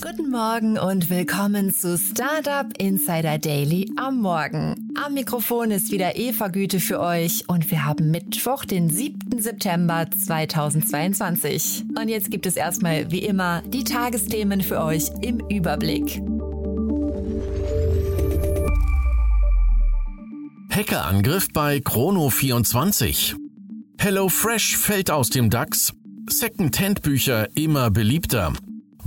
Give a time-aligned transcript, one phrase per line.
[0.00, 4.92] Guten Morgen und willkommen zu Startup Insider Daily am Morgen.
[4.94, 9.40] Am Mikrofon ist wieder Eva Güte für euch und wir haben Mittwoch, den 7.
[9.40, 11.84] September 2022.
[11.98, 16.22] Und jetzt gibt es erstmal wie immer die Tagesthemen für euch im Überblick.
[20.70, 23.34] Hackerangriff bei Chrono24.
[23.98, 25.92] HelloFresh fällt aus dem DAX.
[26.30, 28.52] Second-Hand-Bücher immer beliebter.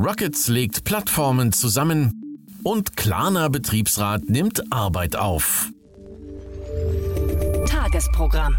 [0.03, 5.69] Rockets legt Plattformen zusammen und Klarna Betriebsrat nimmt Arbeit auf.
[7.67, 8.55] Tagesprogramm.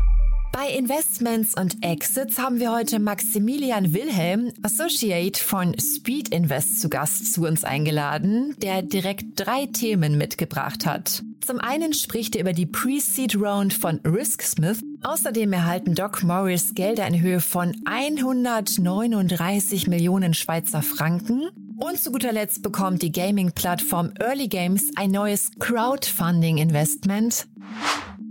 [0.52, 7.34] Bei Investments und Exits haben wir heute Maximilian Wilhelm, Associate von Speed Invest zu Gast
[7.34, 11.24] zu uns eingeladen, der direkt drei Themen mitgebracht hat.
[11.44, 14.80] Zum einen spricht er über die Pre-Seed Round von RiskSmith.
[15.02, 21.48] Außerdem erhalten Doc Morris Gelder in Höhe von 139 Millionen Schweizer Franken.
[21.78, 27.48] Und zu guter Letzt bekommt die Gaming-Plattform Early Games ein neues Crowdfunding-Investment.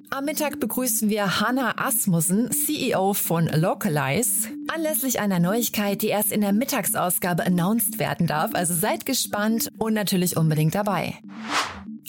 [0.10, 6.40] Am Mittag begrüßen wir Hanna Asmussen, CEO von Localize, anlässlich einer Neuigkeit, die erst in
[6.42, 8.52] der Mittagsausgabe announced werden darf.
[8.54, 11.16] Also seid gespannt und natürlich unbedingt dabei.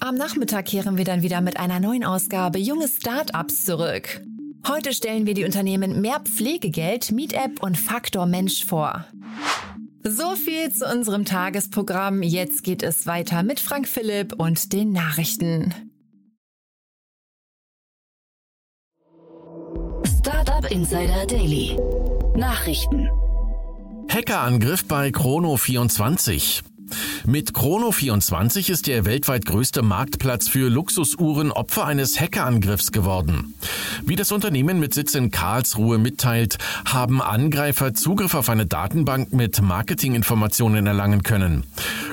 [0.03, 4.21] Am Nachmittag kehren wir dann wieder mit einer neuen Ausgabe Junge Startups zurück.
[4.67, 9.05] Heute stellen wir die Unternehmen Mehr Pflegegeld, MeetApp und Faktor Mensch vor.
[10.03, 12.25] So viel zu unserem Tagesprogramm.
[12.25, 15.73] Jetzt geht es weiter mit Frank Philipp und den Nachrichten.
[20.19, 21.77] Startup Insider Daily.
[22.35, 23.09] Nachrichten.
[24.11, 26.72] Hackerangriff bei Chrono24.
[27.25, 33.55] Mit Chrono24 ist der weltweit größte Marktplatz für Luxusuhren Opfer eines Hackerangriffs geworden.
[34.05, 39.63] Wie das Unternehmen mit Sitz in Karlsruhe mitteilt, haben Angreifer Zugriff auf eine Datenbank mit
[39.63, 41.65] Marketinginformationen erlangen können.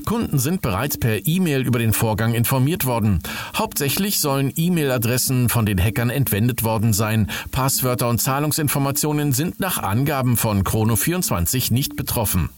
[0.05, 3.19] Kunden sind bereits per E-Mail über den Vorgang informiert worden.
[3.55, 7.29] Hauptsächlich sollen E-Mail-Adressen von den Hackern entwendet worden sein.
[7.51, 12.49] Passwörter und Zahlungsinformationen sind nach Angaben von Chrono24 nicht betroffen.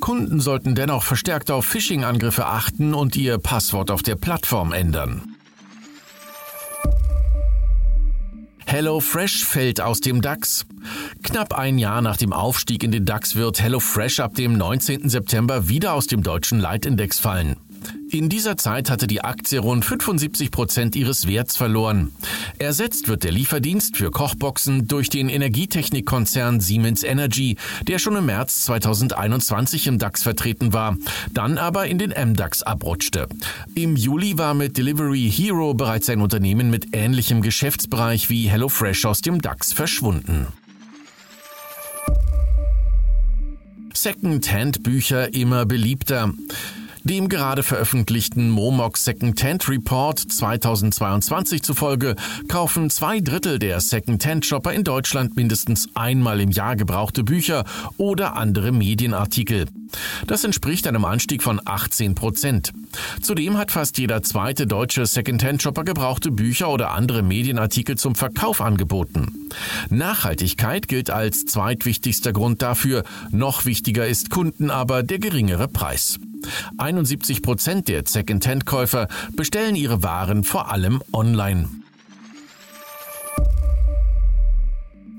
[0.00, 5.36] Kunden sollten dennoch verstärkt auf Phishing-Angriffe achten und ihr Passwort auf der Plattform ändern.
[8.66, 10.64] HelloFresh fällt aus dem DAX.
[11.24, 15.08] Knapp ein Jahr nach dem Aufstieg in den DAX wird HelloFresh ab dem 19.
[15.08, 17.56] September wieder aus dem deutschen Leitindex fallen.
[18.12, 22.10] In dieser Zeit hatte die Aktie rund 75 Prozent ihres Werts verloren.
[22.58, 27.56] Ersetzt wird der Lieferdienst für Kochboxen durch den Energietechnikkonzern Siemens Energy,
[27.86, 30.96] der schon im März 2021 im DAX vertreten war,
[31.32, 33.28] dann aber in den MDAX abrutschte.
[33.76, 39.20] Im Juli war mit Delivery Hero bereits ein Unternehmen mit ähnlichem Geschäftsbereich wie HelloFresh aus
[39.20, 40.48] dem DAX verschwunden.
[43.94, 46.32] Second-Hand-Bücher immer beliebter.
[47.04, 52.14] Dem gerade veröffentlichten Momok Second-Hand Report 2022 zufolge
[52.46, 57.64] kaufen zwei Drittel der Second-Hand-Shopper in Deutschland mindestens einmal im Jahr gebrauchte Bücher
[57.96, 59.66] oder andere Medienartikel.
[60.26, 62.72] Das entspricht einem Anstieg von 18 Prozent.
[63.22, 69.48] Zudem hat fast jeder zweite deutsche Second-Hand-Shopper gebrauchte Bücher oder andere Medienartikel zum Verkauf angeboten.
[69.88, 73.04] Nachhaltigkeit gilt als zweitwichtigster Grund dafür.
[73.30, 76.18] Noch wichtiger ist Kunden aber der geringere Preis.
[76.78, 81.68] 71 Prozent der Second-Hand-Käufer bestellen ihre Waren vor allem online.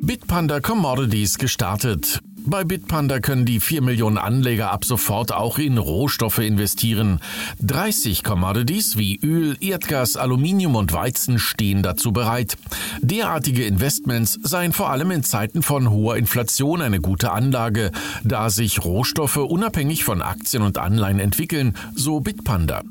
[0.02, 2.22] Bitpanda Commodities gestartet.
[2.46, 7.20] Bei Bitpanda können die 4 Millionen Anleger ab sofort auch in Rohstoffe investieren.
[7.62, 12.58] 30 Commodities wie Öl, Erdgas, Aluminium und Weizen stehen dazu bereit.
[13.02, 17.92] Derartige Investments seien vor allem in Zeiten von hoher Inflation eine gute Anlage,
[18.24, 22.82] da sich Rohstoffe unabhängig von Aktien und Anleihen entwickeln, so Bitpanda.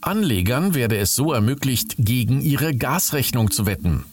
[0.00, 4.04] Anlegern werde es so ermöglicht, gegen ihre Gasrechnung zu wetten.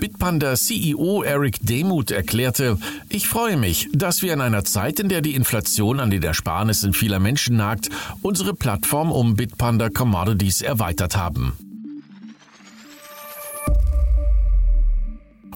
[0.00, 2.78] Bitpanda CEO Eric Demuth erklärte,
[3.08, 6.92] ich freue mich, dass wir in einer Zeit, in der die Inflation an den Ersparnissen
[6.92, 7.88] vieler Menschen nagt,
[8.22, 11.52] unsere Plattform um Bitpanda Commodities erweitert haben.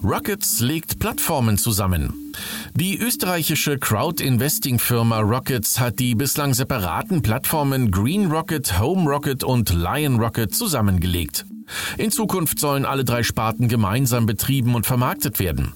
[0.09, 2.33] Rockets legt Plattformen zusammen.
[2.75, 10.17] Die österreichische Crowd-Investing-Firma Rockets hat die bislang separaten Plattformen Green Rocket, Home Rocket und Lion
[10.17, 11.45] Rocket zusammengelegt.
[11.97, 15.73] In Zukunft sollen alle drei Sparten gemeinsam betrieben und vermarktet werden.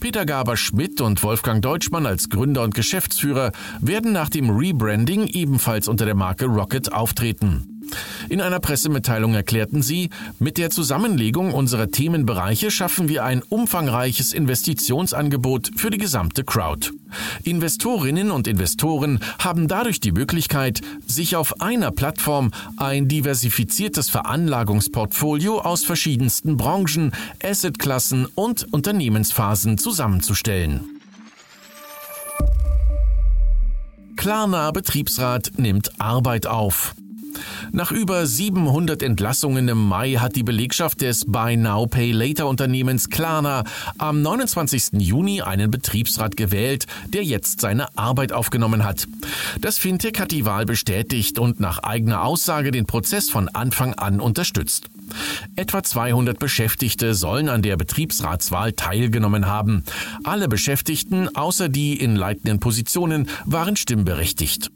[0.00, 6.04] Peter Gaber-Schmidt und Wolfgang Deutschmann als Gründer und Geschäftsführer werden nach dem Rebranding ebenfalls unter
[6.04, 7.77] der Marke Rocket auftreten.
[8.28, 15.70] In einer Pressemitteilung erklärten sie, mit der Zusammenlegung unserer Themenbereiche schaffen wir ein umfangreiches Investitionsangebot
[15.76, 16.90] für die gesamte Crowd.
[17.44, 25.84] Investorinnen und Investoren haben dadurch die Möglichkeit, sich auf einer Plattform ein diversifiziertes Veranlagungsportfolio aus
[25.84, 27.12] verschiedensten Branchen,
[27.42, 30.98] Assetklassen und Unternehmensphasen zusammenzustellen.
[34.16, 36.94] Klarna Betriebsrat nimmt Arbeit auf.
[37.72, 43.10] Nach über 700 Entlassungen im Mai hat die Belegschaft des Buy Now Pay Later Unternehmens
[43.10, 43.64] Klarna
[43.98, 45.00] am 29.
[45.00, 49.06] Juni einen Betriebsrat gewählt, der jetzt seine Arbeit aufgenommen hat.
[49.60, 54.20] Das Fintech hat die Wahl bestätigt und nach eigener Aussage den Prozess von Anfang an
[54.20, 54.88] unterstützt.
[55.56, 59.84] Etwa 200 Beschäftigte sollen an der Betriebsratswahl teilgenommen haben.
[60.24, 64.70] Alle Beschäftigten, außer die in leitenden Positionen, waren stimmberechtigt.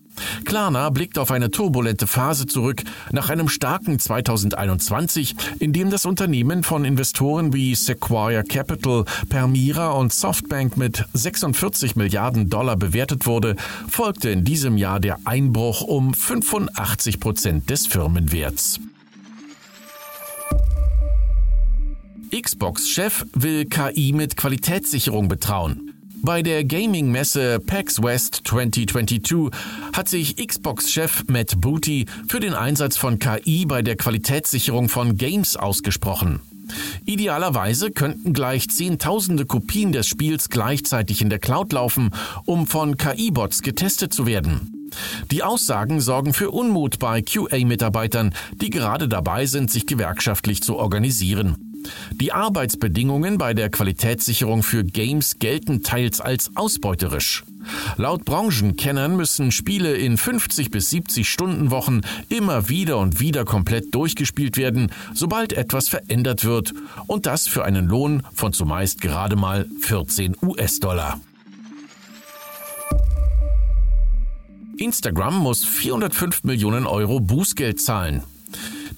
[0.44, 6.62] Klarna blickt auf eine turbulente Phase zurück nach einem starken 2021, in dem das Unternehmen
[6.62, 13.56] von Investoren wie Sequoia Capital, Permira und Softbank mit 46 Milliarden Dollar bewertet wurde,
[13.88, 18.80] folgte in diesem Jahr der Einbruch um 85 Prozent des Firmenwerts.
[22.32, 26.01] Xbox-Chef will KI mit Qualitätssicherung betrauen.
[26.24, 29.50] Bei der Gaming-Messe PAX West 2022
[29.92, 35.56] hat sich Xbox-Chef Matt Booty für den Einsatz von KI bei der Qualitätssicherung von Games
[35.56, 36.40] ausgesprochen.
[37.06, 42.10] Idealerweise könnten gleich Zehntausende Kopien des Spiels gleichzeitig in der Cloud laufen,
[42.44, 44.92] um von KI-Bots getestet zu werden.
[45.32, 51.71] Die Aussagen sorgen für Unmut bei QA-Mitarbeitern, die gerade dabei sind, sich gewerkschaftlich zu organisieren.
[52.12, 57.44] Die Arbeitsbedingungen bei der Qualitätssicherung für Games gelten teils als ausbeuterisch.
[57.96, 63.94] Laut Branchenkennern müssen Spiele in 50 bis 70 Stunden Wochen immer wieder und wieder komplett
[63.94, 66.72] durchgespielt werden, sobald etwas verändert wird,
[67.06, 71.20] und das für einen Lohn von zumeist gerade mal 14 US-Dollar.
[74.76, 78.22] Instagram muss 405 Millionen Euro Bußgeld zahlen.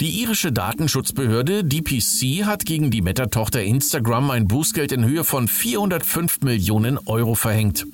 [0.05, 6.43] Die irische Datenschutzbehörde DPC hat gegen die Meta-Tochter Instagram ein Bußgeld in Höhe von 405
[6.43, 7.87] Millionen Euro verhängt.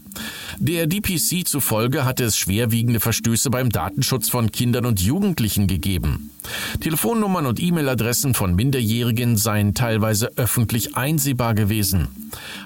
[0.59, 6.33] Der DPC zufolge hatte es schwerwiegende Verstöße beim Datenschutz von Kindern und Jugendlichen gegeben.
[6.81, 12.09] Telefonnummern und E-Mail-Adressen von Minderjährigen seien teilweise öffentlich einsehbar gewesen.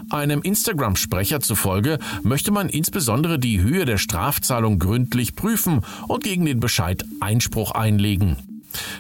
[0.09, 6.61] Einem Instagram-Sprecher zufolge möchte man insbesondere die Höhe der Strafzahlung gründlich prüfen und gegen den
[6.61, 8.54] Bescheid Einspruch einlegen.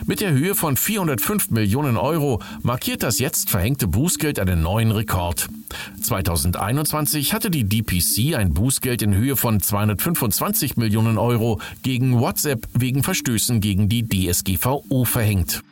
[0.07, 5.49] Mit der Höhe von 405 Millionen Euro markiert das jetzt verhängte Bußgeld einen neuen Rekord.
[6.01, 13.03] 2021 hatte die DPC ein Bußgeld in Höhe von 225 Millionen Euro gegen WhatsApp wegen
[13.03, 15.63] Verstößen gegen die DSGVO verhängt.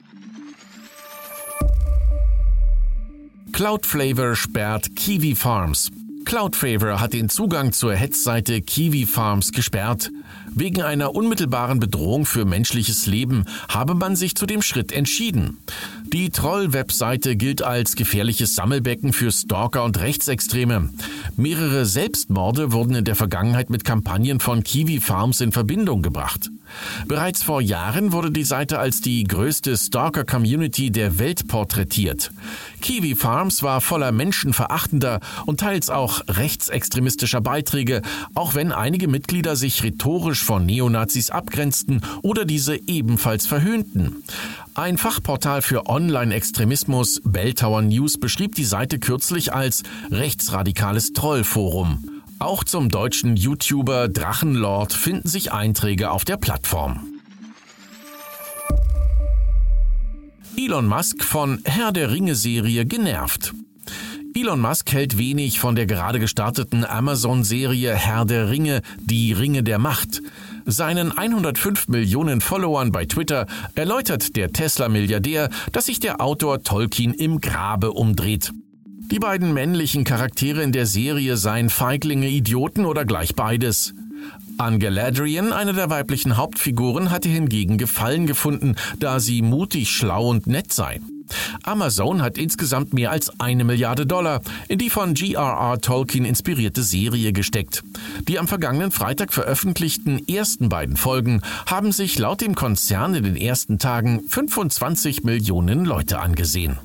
[3.53, 5.91] Cloudflavor sperrt Kiwi Farms.
[6.25, 10.11] Cloudflavor hat den Zugang zur Hetzseite Kiwi Farms gesperrt.
[10.55, 15.59] Wegen einer unmittelbaren Bedrohung für menschliches Leben habe man sich zu dem Schritt entschieden.
[16.13, 20.91] Die Troll-Webseite gilt als gefährliches Sammelbecken für Stalker und Rechtsextreme.
[21.39, 26.51] Mehrere Selbstmorde wurden in der Vergangenheit mit Kampagnen von Kiwi Farms in Verbindung gebracht.
[27.07, 32.31] Bereits vor Jahren wurde die Seite als die größte Stalker-Community der Welt porträtiert.
[32.81, 38.03] Kiwi Farms war voller menschenverachtender und teils auch rechtsextremistischer Beiträge,
[38.35, 44.23] auch wenn einige Mitglieder sich rhetorisch von Neonazis abgrenzten oder diese ebenfalls verhöhnten.
[44.75, 52.23] Ein Fachportal für Online-Extremismus, Belltower News, beschrieb die Seite kürzlich als rechtsradikales Trollforum.
[52.39, 57.07] Auch zum deutschen YouTuber Drachenlord finden sich Einträge auf der Plattform.
[60.57, 63.53] Elon Musk von Herr der Ringe-Serie genervt.
[64.35, 69.79] Elon Musk hält wenig von der gerade gestarteten Amazon-Serie Herr der Ringe, die Ringe der
[69.79, 70.23] Macht.
[70.65, 77.41] Seinen 105 Millionen Followern bei Twitter erläutert der Tesla-Milliardär, dass sich der Autor Tolkien im
[77.41, 78.53] Grabe umdreht.
[78.87, 83.93] Die beiden männlichen Charaktere in der Serie seien Feiglinge, Idioten oder gleich beides.
[84.59, 90.47] An Galadriel, eine der weiblichen Hauptfiguren, hatte hingegen Gefallen gefunden, da sie mutig, schlau und
[90.47, 91.01] nett sei.
[91.63, 95.81] Amazon hat insgesamt mehr als eine Milliarde Dollar in die von G.R.R.
[95.81, 97.83] Tolkien inspirierte Serie gesteckt.
[98.29, 103.37] Die am vergangenen Freitag veröffentlichten ersten beiden Folgen haben sich laut dem Konzern in den
[103.37, 106.79] ersten Tagen 25 Millionen Leute angesehen.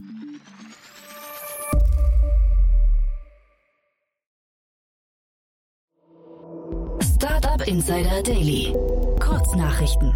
[7.02, 8.74] Startup Insider Daily.
[9.20, 10.14] Kurznachrichten.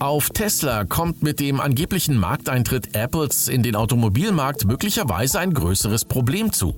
[0.00, 6.52] Auf Tesla kommt mit dem angeblichen Markteintritt Apples in den Automobilmarkt möglicherweise ein größeres Problem
[6.52, 6.76] zu.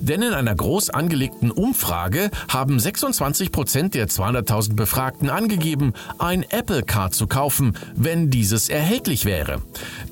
[0.00, 6.82] Denn in einer groß angelegten Umfrage haben 26 Prozent der 200.000 Befragten angegeben, ein Apple
[6.82, 9.62] Car zu kaufen, wenn dieses erhältlich wäre.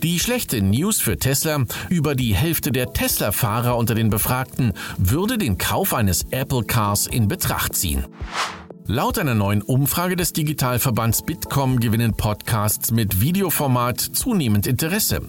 [0.04, 5.58] Die schlechte News für Tesla, über die Hälfte der Tesla-Fahrer unter den Befragten würde den
[5.58, 8.06] Kauf eines Apple Cars in Betracht ziehen.
[8.90, 15.20] Laut einer neuen Umfrage des Digitalverbands Bitkom gewinnen Podcasts mit Videoformat zunehmend Interesse.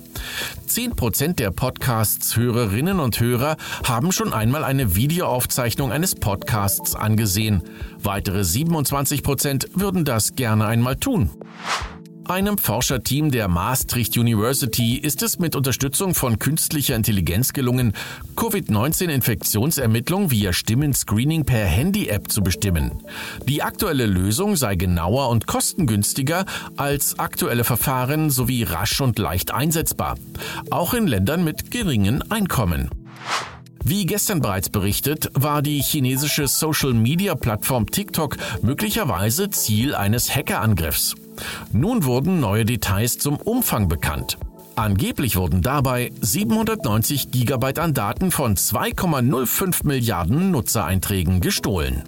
[0.66, 7.62] Zehn Prozent der Podcasts-Hörerinnen und Hörer haben schon einmal eine Videoaufzeichnung eines Podcasts angesehen.
[8.02, 11.30] Weitere 27 Prozent würden das gerne einmal tun.
[12.30, 17.94] Einem Forscherteam der Maastricht University ist es mit Unterstützung von künstlicher Intelligenz gelungen,
[18.36, 23.02] Covid-19-Infektionsermittlung via Stimmenscreening per Handy-App zu bestimmen.
[23.48, 26.46] Die aktuelle Lösung sei genauer und kostengünstiger
[26.78, 30.16] als aktuelle Verfahren sowie rasch und leicht einsetzbar,
[30.70, 32.92] auch in Ländern mit geringen Einkommen.
[33.84, 41.16] Wie gestern bereits berichtet, war die chinesische Social-Media-Plattform TikTok möglicherweise Ziel eines Hackerangriffs.
[41.72, 44.38] Nun wurden neue Details zum Umfang bekannt.
[44.76, 52.04] Angeblich wurden dabei 790 Gigabyte an Daten von 2,05 Milliarden Nutzereinträgen gestohlen.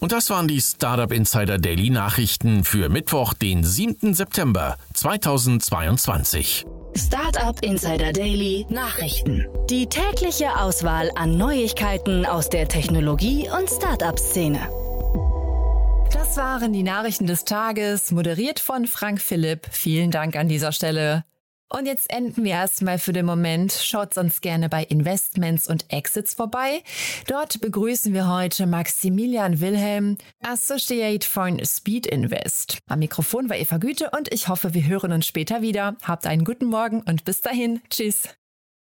[0.00, 4.14] Und das waren die Startup Insider Daily Nachrichten für Mittwoch, den 7.
[4.14, 6.66] September 2022.
[6.96, 9.46] Startup Insider Daily Nachrichten.
[9.70, 14.58] Die tägliche Auswahl an Neuigkeiten aus der Technologie- und Startup-Szene.
[16.12, 19.66] Das waren die Nachrichten des Tages, moderiert von Frank Philipp.
[19.70, 21.24] Vielen Dank an dieser Stelle.
[21.70, 23.72] Und jetzt enden wir erstmal für den Moment.
[23.72, 26.82] Schaut sonst gerne bei Investments und Exits vorbei.
[27.26, 32.78] Dort begrüßen wir heute Maximilian Wilhelm, Associate von Speed Invest.
[32.86, 35.96] Am Mikrofon war Eva Güte und ich hoffe, wir hören uns später wieder.
[36.02, 37.82] Habt einen guten Morgen und bis dahin.
[37.90, 38.28] Tschüss.